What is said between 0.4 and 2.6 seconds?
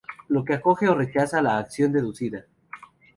que acoge o rechaza la acción deducida.